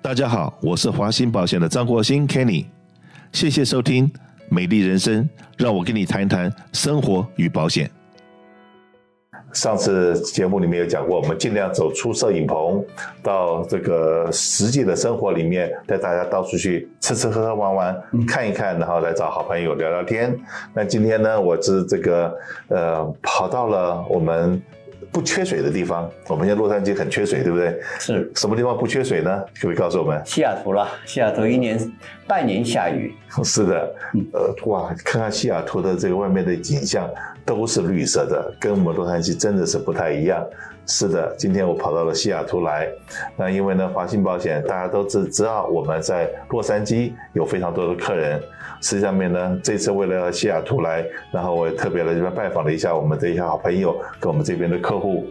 [0.00, 2.66] 大家好，我是华兴保险的张国兴 Kenny，
[3.32, 4.10] 谢谢收听
[4.48, 7.90] 美丽人生，让我跟你谈一谈生活与保险。
[9.52, 12.82] 上次节目里面有讲过，我们尽量走出摄影棚，
[13.22, 20.38] 到这个实际的生活里面，带大家到处去吃吃喝喝玩玩，看一看，然后来找好朋友聊聊天。
[20.72, 22.34] 那今天呢，我是这个
[22.68, 24.62] 呃，跑到了我们
[25.10, 26.10] 不缺水的地方。
[26.26, 27.80] 我们现在洛杉矶很缺水，对不对？
[27.98, 28.30] 是。
[28.34, 29.40] 什么地方不缺水呢？
[29.54, 30.20] 可不可以告诉我们？
[30.24, 31.78] 西雅图了，西雅图一年
[32.26, 33.14] 半年下雨。
[33.44, 33.94] 是的，
[34.32, 37.08] 呃，哇，看看西雅图的这个外面的景象。
[37.48, 40.46] 都是绿色的，跟我们洛杉矶真的是不太一样。
[40.90, 42.88] 是的，今天我跑到了西雅图来，
[43.36, 48.42] 那因为呢，华信保险大家都知知道我们在洛杉矶有非常多的客人。
[48.80, 55.26] 实际上面呢，这次为了西雅图来，然后我也特别来这边拜访了一下我们的一些好朋友，跟我们这边的客户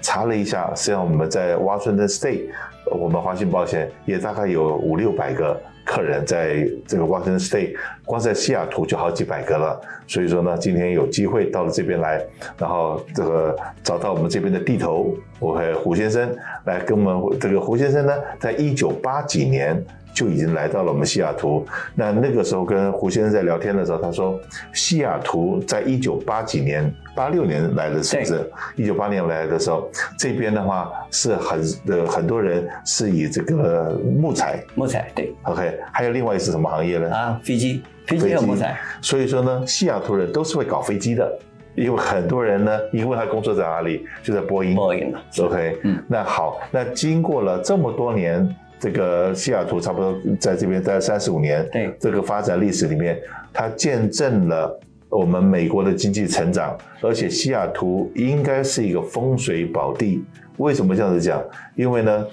[0.00, 2.46] 查了一下，实际上我们在 Washington State，
[2.90, 5.60] 我们华信保险也大概有五六百个。
[5.84, 9.80] 客人在这个 Washington State，光在西雅图就好几百个了。
[10.06, 12.24] 所以说呢，今天有机会到了这边来，
[12.58, 16.34] 然后这个找到我们这边的地头，我和胡先生
[16.64, 19.82] 来跟我们这个胡先生呢，在一九八几年。
[20.12, 21.66] 就已经来到了我们西雅图。
[21.94, 24.38] 那那个时候跟胡先生在聊天的时候，他说，
[24.72, 28.50] 西雅图在一九八几年、八六年来的，是不是？
[28.76, 29.88] 一九八年来的时候，
[30.18, 35.34] 这边的话是很呃很多人是以这个木材，木材对。
[35.42, 37.10] OK，还有另外一是什么行业呢？
[37.14, 38.78] 啊，飞机，飞机和木材。
[39.00, 41.38] 所以说呢，西雅图人都是会搞飞机的，
[41.74, 44.06] 因为很多人呢，因为他工作在哪里？
[44.22, 44.74] 就在波音。
[44.74, 48.54] 波音 OK，嗯，那好，那经过了这么多年。
[48.82, 51.94] 这个西雅图差不多在这边待了三十五年，对。
[52.00, 53.16] 这个发展历史里面，
[53.52, 54.76] 它见证了
[55.12, 60.24] 我们美国的经济成长，而且西雅图应该是一个风水宝地。
[60.58, 61.42] 为什么这样子讲？
[61.74, 62.26] 因为呢，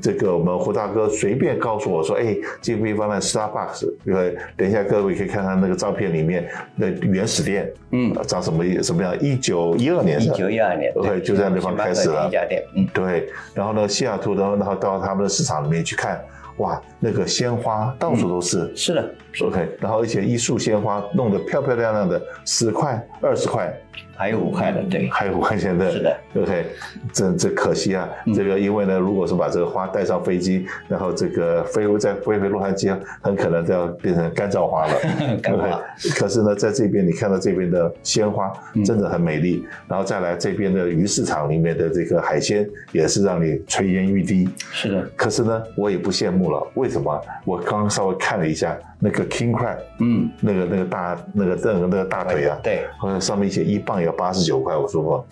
[0.00, 9.18] 这个我们胡大哥随便告诉我说，哎，这个地方呢，Starbucks，因为等一下各位可以看看那个照片里面的原始店，嗯，长什么什么样？
[9.20, 13.28] 一九一二年，一九一二年，OK，就在那地方开始了一家店，嗯，对。
[13.54, 16.20] 然后呢，西雅图然后，然后到他们的市场里面去看，
[16.58, 19.68] 哇，那个鲜花到处都是，是的，OK。
[19.80, 23.72] 然后而且一束鲜花弄得漂漂亮亮的，十块、二十块。
[24.16, 26.66] 还有五块的，对，还有五块钱的，是的，OK，
[27.12, 34.94] 这这可惜啊，嗯、这个因为呢，如果是把这个花带上飞机，然后这个飞回再飞回洛杉矶，很可能都要变成干燥花了。
[35.42, 35.78] 干花。
[36.14, 38.50] 可是呢，在这边你看到这边的鲜花
[38.84, 44.48] 真的很美丽，嗯、然后再来这边的鱼市场里面的这个海鲜也是让你垂涎欲滴。
[44.72, 45.10] 是的。
[45.14, 47.20] 可是呢，我也不羡慕了，为什么？
[47.44, 54.05] 我刚刚稍微看了一下那个 King Crab，嗯，那个那个大那个那个那个大腿啊，对，好像上面写一磅。
[54.06, 55.26] 要八十九块，我说过，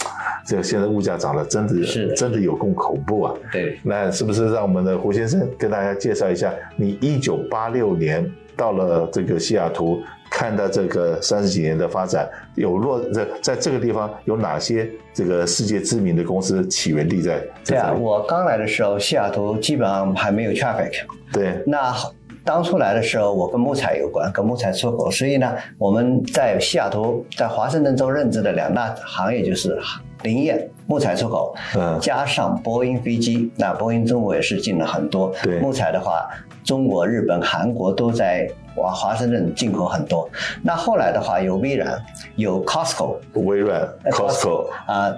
[0.47, 3.35] 这个现在物价涨得真的是真的有够恐怖啊！
[3.51, 17.43] 对，那是不是让我们的胡先生跟大家介绍一下，你一九八六年到了这个西雅图，看到这个三十几年的发展，有落在在这个地方有哪些这个世界知名的公司起源地在？
[17.65, 20.93] 对啊，我刚来的时候，西雅图基本上还没有 traffic。
[21.33, 21.95] 对，那。
[22.45, 29.79] 当初来的时候，我跟木材有关，跟木材出口，所以呢，我们在西雅图，在华盛顿州任职的两大行业就是
[30.23, 35.33] 林业、木材出口，嗯，加上波音飞机，那波音中国也是进了很多。
[35.43, 36.29] 对，木材的话，
[36.63, 40.29] 中国、日本、韩国都在往华盛顿进口很多。
[40.63, 41.99] 那后来的话，有微软，
[42.37, 45.15] 有 Costco，微软，Costco 啊。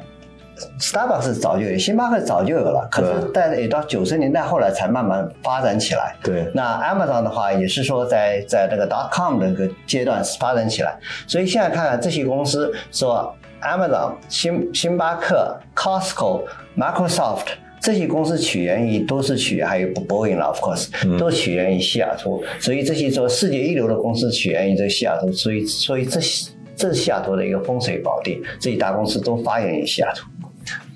[0.81, 6.17] Starbucks 早就有，星巴克早就有了，可是但也到九十年代后来才慢慢发展起来。
[6.23, 16.45] 对，那 Amazon 的话也是说在在这个 dot com 的一个阶段发展起来，所以现在看看这些公司，说 Amazon、星星巴克、Costco、
[16.77, 17.47] Microsoft
[17.81, 26.19] 这些公司起源于都是起源，还有 Boeing，of course，都起源于西雅图，所以这些说世界一流的公司起源于这个西雅图，所以所以这
[26.75, 30.27] 这是西雅图的一个风水宝地，这些大公司都发源于西雅图。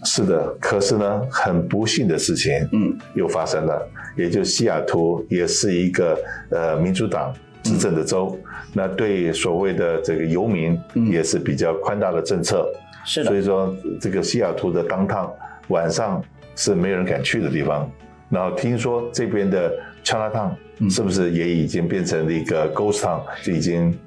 [0.05, 3.89] 是的，可是呢，很不幸的事情，嗯，又发生了。
[4.17, 6.19] 嗯、也就西雅图也是一个
[6.51, 10.79] 呃民主党执政的州，嗯、那对所谓的这个游民
[11.11, 12.67] 也是比较宽大的政策。
[13.05, 15.31] 是的，所以说这个西雅图的 downtown
[15.69, 16.23] 晚上
[16.57, 17.91] 是没有人敢去的地方。
[18.31, 19.73] 然后听说这边的
[20.03, 20.53] Chinatown
[20.89, 23.99] 是不是也已经变成了一个 ghost town，就已经。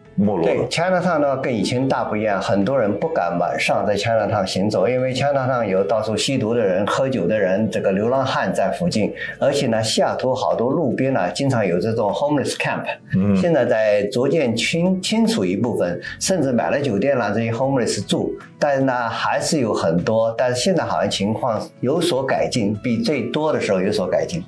[0.43, 9.11] 对，Chinatown 呢跟以前大不一样，很多人不敢晚上在 Chinatown 行走，因为 Chinatown 有到处吸毒的人、喝酒的人，这个流浪汉在附近。
[9.39, 12.83] 而且呢，西雅图好多路边呢，经常有这种 homeless camp。
[13.15, 20.33] 嗯，现在在逐渐清清除一部分，甚至买了酒店让这些 homeless 住，但是呢，还是有很多。
[20.37, 24.43] 但是现在好像情况有所改进，比最多的时候有所改进。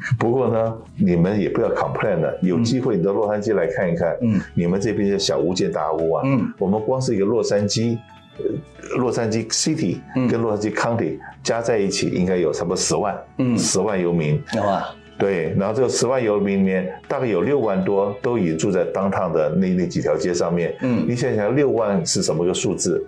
[0.18, 4.16] 不过呢，你们也不要 complain 了，有机会你到洛杉矶来看一看。
[4.20, 6.22] 嗯，你们这边的小巫见大巫啊。
[6.24, 7.98] 嗯，我们光是一个洛杉矶，
[8.38, 9.98] 呃，洛杉矶 City
[10.30, 13.16] 跟洛杉矶 County 加在一起，应该有差不多十万。
[13.38, 14.40] 嗯，十万游民。
[14.54, 14.88] 有啊。
[15.18, 20.72] 对，然后这十万游民里面，大概有六万多都已经住在 downtown 的那那几条街上面。
[20.80, 23.04] 嗯，你想想，六万是什么个数字？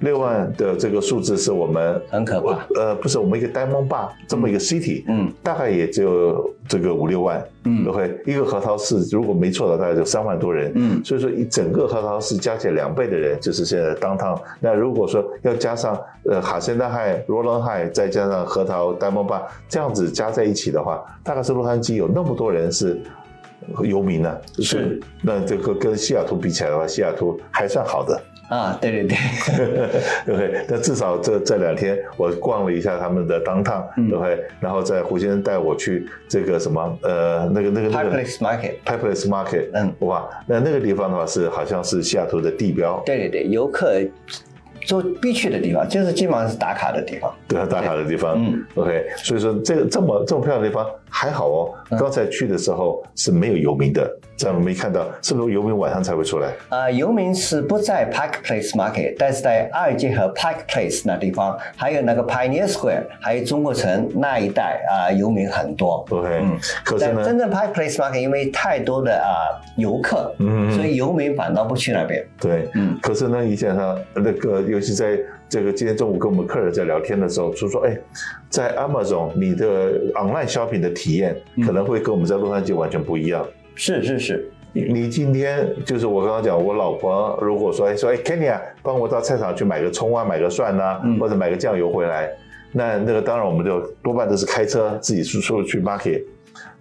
[0.00, 2.66] 六万的这个数字是我们很可怕。
[2.76, 14.38] 呃，不是我们一个 Diamond Bar 这么一个 city，嗯，大概也只有这个五六万，嗯，OK，一个核桃市如果没错的，大概就三万多人，嗯，所以说一整个核桃市加起来两倍的人，就是现在 downtown。
[14.60, 23.00] 那如果说要加上呃哈森大海、罗伦海，再加上核桃 Diamond Bar 这样子加在一起的话，大概是洛杉矶有那么多人是
[23.82, 25.00] 游民呢，是。
[25.22, 28.20] 那这个跟西雅图比起来的话，西雅图还算好的。
[28.48, 29.16] 啊，对对对，
[30.26, 30.64] 对不对？
[30.68, 34.42] 那至少这这两天我逛了一下他们的 downtown，对不对？
[34.60, 43.02] 然后在胡先生带我去这个什么呃那个那个那个 Market，Pike Place Market，嗯，哇，那那个地方的话是好像是西雅图的地标。
[43.04, 44.00] 对对对，游客。
[44.86, 47.30] 做必去的地方，就是基本上是打卡的地方。
[47.46, 48.36] 对啊，打卡的地方。
[48.38, 49.04] 嗯，OK。
[49.18, 51.74] 所以说，这个这么这么漂亮的地方还好哦。
[51.98, 56.52] 刚才去的时候是没有游民的，这样没看到，是不是游民晚上才会出来？
[56.68, 66.04] 啊，游民是不在 Pike Place Market，但是在二街和 Pike Place 那地方，还有那个 Pioneer Square，还有中国城那一带啊，游民很多。
[66.10, 66.28] OK。
[66.42, 66.58] 嗯。
[66.84, 72.24] 可是呢，真正 Pike Place Market 因为太多的啊游客，嗯，所以游民反倒不去那边。
[72.40, 72.98] 对，嗯。
[73.02, 75.18] 可是呢，你想想那个尤其在
[75.48, 77.98] 这个今天中午跟我们客人在聊天的时候，就说：“哎，
[78.50, 92.28] 在 Amazon 你的 online shopping 的体验可能会跟我们在洛杉矶完全不一样。”是是是，你今天就是我刚刚讲，我老婆如果说：“哎说哎，Kenny 啊，帮我到菜场去买个葱啊，买个蒜呐，或者买个酱油回来。”
[92.70, 96.22] 那那个当然我们就多半都是开车自己出出去 market。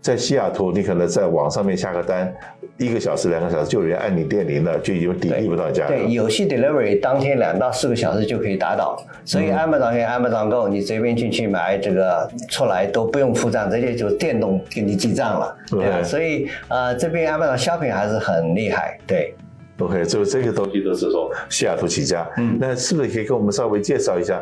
[0.02, 2.34] 在西雅图，你可能在网上面下个单，
[2.78, 5.90] 一个小时、两个小时就有人按你电铃了，就已经抵递不到家了。
[5.90, 15.58] 对，有些 delivery 当天两到四个小时就可以达到，所以 Amazon 跟 Amazon Go 你随便进去买这个出来都不用付账，直接就电动给你记账了。
[15.70, 19.36] 对啊，所以呃这边 Amazon shopping 还是很厉害，对。
[19.80, 22.28] OK，就这个东西都是从西雅图起家。
[22.38, 24.42] 嗯，那是不是可以跟我们稍微介绍一下？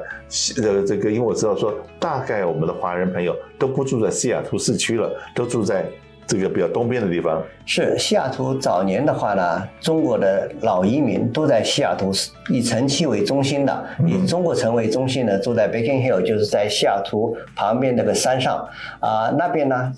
[0.64, 5.86] 呃，这个因为我知道说，大概我们的华人朋友都不住在西雅图市区了，都住在
[6.26, 7.44] 这个比较东边的地方。
[7.66, 12.14] 是西雅图早年的话呢，中国的老移民都在西雅图
[12.50, 18.66] 以城区为中心的，以中国城为中心的，住在 Beacon Hill，就是在西雅图旁边那个山上
[19.02, 19.92] 啊、呃，那边呢。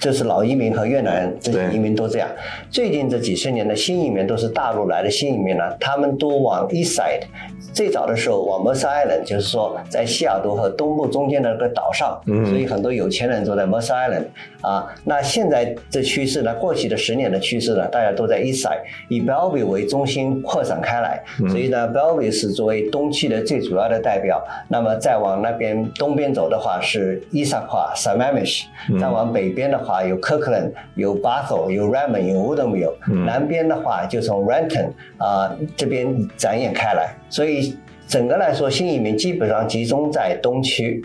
[0.00, 2.28] 就是老移民和越南人这些移民都这样。
[2.70, 7.24] 最近这几十年的新移民都是大陆来的新移民呢，他们都往 East Side。
[7.72, 14.24] 最早的时候往 Mercer Island，就是说在西雅图和东部中间的那个岛上，所以很多有钱人都在 Mercer Island。
[14.60, 21.22] 啊，那现在这趋势呢，过去的十年的趋势呢，大家都在 East Side，以 Bellevue 为中心扩展开来。
[21.48, 24.42] 所以呢，Bellevue 是作为东区的最主要的代表。
[24.68, 28.64] 那么再往那边东边走的话是 Issaquah、Sammamish。
[28.98, 29.89] 再往北边的话。
[29.90, 33.24] 啊，有 Kirkland，有 Bathel，有 Raymond，有 Woodinville。
[33.24, 37.76] 南边的话就从 Renton 啊这边展演开来，所以
[38.06, 41.04] 整个来说，新移民基本上集中在东区。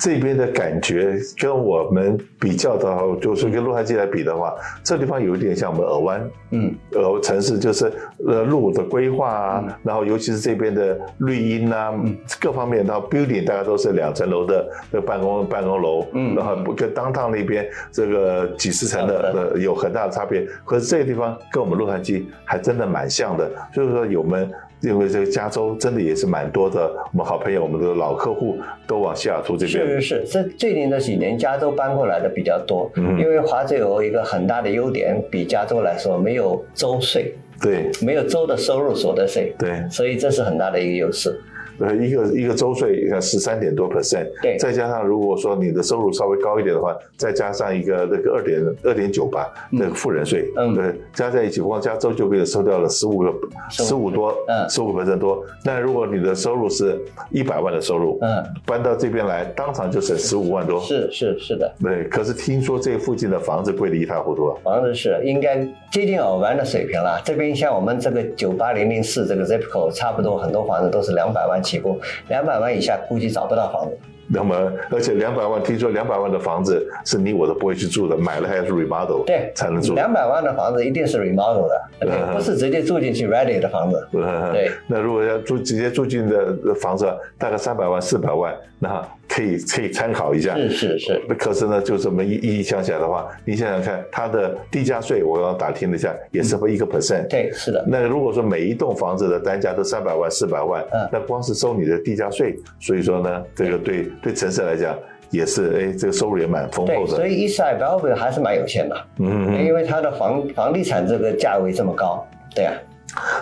[0.00, 7.92] 这边的感觉跟我们比较的话，就是跟洛杉矶来比的话，这地方有一点像我们尔湾，嗯，呃，城市就是
[8.26, 24.50] 呃路的规划啊，嗯、然后尤其是这边的绿荫啊，嗯、各方面，然后 building 大概都是两层楼的那办公办公楼，嗯，然后跟 downtown 那边这个几十层的呃有很大的差别，可是这个地方跟我们洛杉矶还真的蛮像的，就是说有我们。
[24.80, 29.86] 因为这个加州真的也是蛮多的，我们好朋友，我们的老客户都往西雅图这边。
[29.86, 41.38] 是是是，这最近这几年加州搬过来的比较多，嗯，因为华州有一个很大的优点，比加州来说没有州税，对，没有州的收入所得税，对，所以这是很大的一个优势。
[41.80, 53.32] 呃，一个一个周税，你看十三点多 percent，对，再加上如果说你的收入稍微高一点的话，再加上一个那个二点二点九八，那个富人税，嗯，对，加在一起，光加州就给你收掉了十五个
[53.70, 55.42] 十五多，嗯，十五 percent 多。
[55.64, 60.80] 那如果你的收入是一百万的收入，嗯，搬到这边来，当场就省十五万多。
[60.80, 62.04] 是是是的，对。
[62.04, 64.56] 可是听说这附近的房子贵得一塌糊涂啊。
[64.62, 67.20] 房子是应该接近尔湾的水平了。
[67.24, 72.60] 这边像我们这个九八零零四这个 zip code，差不多很多房子都是两百万起步，两百。
[72.60, 73.96] 万以下估计找不到房子。
[74.32, 74.54] 那么，
[74.90, 79.94] 而且两百万，听说两百万的房子是你我都不会去住的，买了还是 remodel 对才能住。
[79.94, 84.06] 两百万的房子一定是 remodel 的，对，不是直接住进去 ready 的房子。
[84.12, 84.70] 对。
[84.86, 87.06] 那如果要住直接住进的房子，
[87.38, 90.56] 大概三百万、四百万，那可以可以参考一下。
[90.56, 91.20] 是是是。
[91.38, 97.28] 可是呢，就这么一一想起来的话，你想想看，它的地价税，我刚刚打听了一下，也是一个 percent。
[97.28, 97.84] 对，是的。
[97.86, 104.98] 那如果说每一栋房子的单价都三百万、四百万，嗯，那光是收你的地价税，所以说呢，这个对对城市来讲
[105.30, 107.14] 也是，哎，这个收入也蛮丰厚的。
[107.14, 108.96] 所以 East Side Bellevue 还是蛮有限的。
[109.18, 109.64] 嗯嗯。
[109.64, 112.74] 因为它的房房地产这个价位这么高，对啊。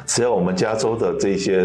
[0.07, 1.63] 只要我们加州的这些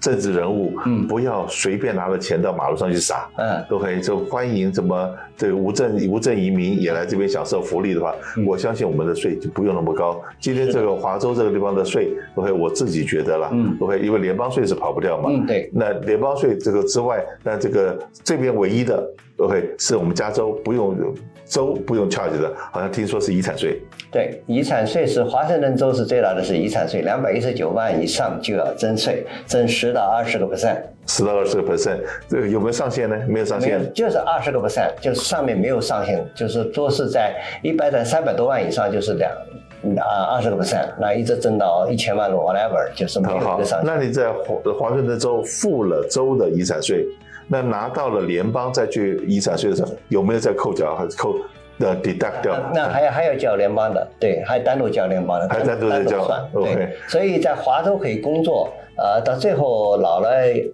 [0.00, 10.20] 政治人物，嗯，不要随便拿了钱到马路上去撒，嗯，都可以就欢迎什么这个无证无证移民也来这边享受福利的话，嗯，我相信我们的税就不用那么高。
[10.38, 15.70] 今天这个华州这个地方的税，OK，我自己觉得了，嗯，OK，因为联邦税是跑不掉嘛，嗯，对。
[15.72, 20.96] 那联邦税这个之外，那这个这边唯一的，OK，是我们加州不用
[21.44, 23.80] 州不用 charge 的，好像听说是遗产税。
[24.10, 33.16] 对，遗产税是华盛顿州是最大的是遗产税，两百一十九万以上就要征税，征十到二十个 percent，十到二十个 percent，这个有没有上限呢？
[33.28, 39.30] 没有上限，就是二十个 percent，就是上面没有上限，就是都是在一百在三百多万以上就是两
[39.98, 43.84] 啊二十个 percent，那一直征到一千万 whatever，就是没有一个上限。
[43.84, 47.06] 那你在华华盛顿州付了州的遗产税，
[47.48, 51.36] 那拿到了联邦再去遗产税的时候，有没有再扣缴还是扣？
[51.78, 58.72] 呃 deduct 掉，那还要还要交联邦的，对，还单独交联邦的，还单独再交，算，对，所以在华州可以工作。
[58.96, 60.30] 呃，到最后老了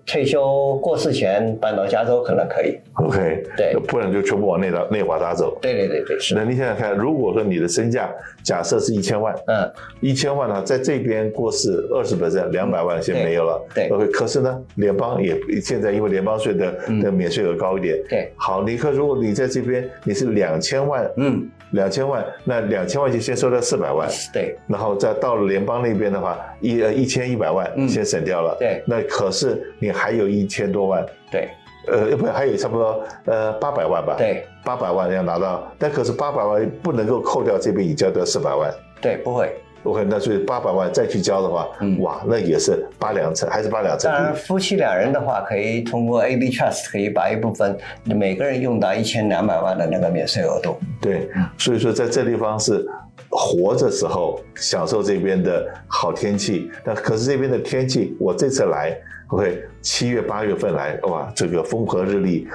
[0.06, 2.78] 退休过世前搬到加州可能可以。
[2.94, 5.58] OK，对，不然就全部往内华内华达走。
[5.60, 6.34] 对对对对，是。
[6.34, 8.08] 那你想想看，如果说你的身价
[8.44, 9.68] 假设是一千万，嗯，
[10.00, 13.60] 一千万呢，在这边过世二十 percent，两百万先没有了。
[13.74, 13.88] 对。
[13.88, 17.98] OK，可是呢，联邦也现在因为联邦税的的免税额高一点。
[18.08, 18.30] 对。
[18.36, 24.08] 好，你看，如果你在这边你是两千万，嗯，两千万，那两千万就先收到四百万。
[24.32, 24.56] 对。
[24.68, 28.11] 然后再到了联邦那边的话，一呃一千一百万，先。
[28.12, 31.48] 省掉了，对，那可是你还有一千多万，对，
[31.88, 39.50] 呃，不，还有差不多呃八百万吧，对，八百万要拿到，但可是八百万不能够扣掉这边已交的四百万，对，不会
[39.84, 44.12] ，OK，那所以八百万再去交的话，嗯，哇，那也是八两成，还是八两成。
[44.12, 51.28] 当然，夫妻两人的话，可以通过 AB Trust 可以把一部分每个人用到一千两百万的那个免税额度，对，
[51.58, 52.86] 所以说在这地方是。
[53.30, 58.96] 活着时候享受这边的好天气，那可是这边的天气，我这次来
[59.28, 62.46] ，OK，七月八月份来，哇，这个风和日丽。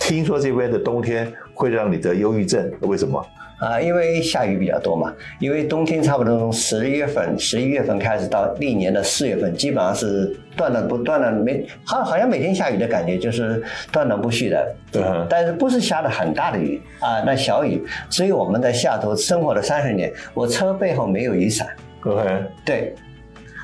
[0.00, 3.24] 听说这边的冬天会让你得忧郁症，为什么？
[3.58, 5.12] 啊，因为下雨比较多嘛。
[5.38, 14.74] 因为冬天差不多从十一月份、十一月份开始到历年的四月份，基本上是断断不断的，没好好像每天下雨的感觉，就是断断不续的。
[14.90, 15.02] 对。
[15.28, 17.84] 但是不是下的很大的雨啊，那小雨。
[18.10, 21.68] 所以我们在西雅图生活了三十年，我车背后没有雨伞。
[22.02, 22.22] OK。
[22.64, 22.94] 对。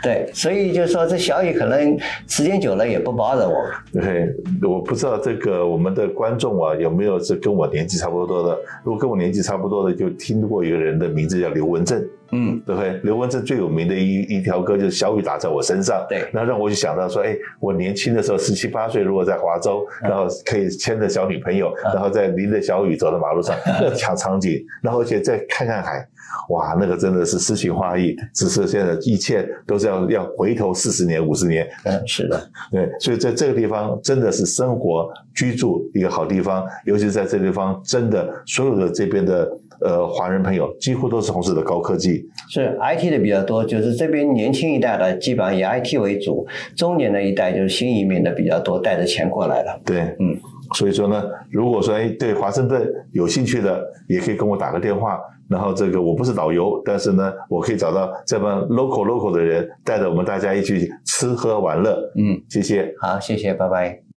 [0.02, 3.54] 对，所以就是说，这小雨可能时间久了也不包着我。
[3.92, 4.28] 对，
[4.62, 8.59] 我不知道这个我们的观众啊有没有是跟我年纪差不多的。
[8.83, 12.02] 如果跟我年纪差不多的，就听过一个人的名字叫刘文正。
[12.32, 13.00] 嗯，对不对？
[13.02, 15.96] 刘文正最有名的一一条歌就是《小雨打在我身上》。
[16.08, 26.06] 对，那让我就想到说，哎，我年轻的时候十七八岁，如果在华州，然后可以牵着小女朋友，嗯、然后在淋着小雨走在马路上，那场场景，然后而且再看看海。
[26.50, 31.68] 哇，那个真的是诗情画意，只是现在一切都是要要回头四十年五十年。
[31.84, 39.50] 嗯，是的，对，所以在这个地方真的是生活居住一个好地方，尤其是在这个地方，真的所有的这边的
[39.82, 46.46] 呃华人朋友几乎都是从事的高科技，是 IT 的比较多，就是这边年轻一代的基本上以 IT 为主，
[46.76, 49.80] 中年的一代就是新移民的比较多，带着钱过来了。
[49.84, 50.37] 对，嗯，
[50.75, 55.18] 所以说呢，如果说哎对华盛顿有兴趣的，也可以跟我打个电话。
[55.49, 61.99] 然后这个我不是导游，但是呢，我可以找到这帮 local local 的人，带着我们大家一起吃喝玩乐。
[62.14, 62.94] 嗯，谢谢。
[63.00, 64.10] 好，谢谢，拜拜。